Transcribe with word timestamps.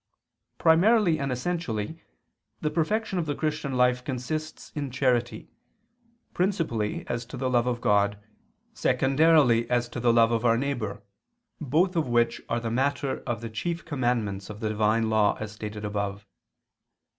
Primarily 0.57 1.19
and 1.19 1.31
essentially 1.31 2.01
the 2.59 2.71
perfection 2.71 3.19
of 3.19 3.27
the 3.27 3.35
Christian 3.35 3.77
life 3.77 4.03
consists 4.03 4.71
in 4.73 4.89
charity, 4.89 5.51
principally 6.33 7.05
as 7.05 7.23
to 7.27 7.37
the 7.37 7.47
love 7.51 7.67
of 7.67 7.81
God, 7.81 8.17
secondarily 8.73 9.69
as 9.69 9.87
to 9.89 9.99
the 9.99 10.11
love 10.11 10.31
of 10.31 10.43
our 10.43 10.57
neighbor, 10.57 11.03
both 11.59 11.95
of 11.95 12.07
which 12.07 12.41
are 12.49 12.59
the 12.59 12.71
matter 12.71 13.21
of 13.27 13.41
the 13.41 13.49
chief 13.51 13.85
commandments 13.85 14.49
of 14.49 14.59
the 14.59 14.69
Divine 14.69 15.07
law, 15.07 15.37
as 15.39 15.51
stated 15.51 15.85
above. 15.85 16.25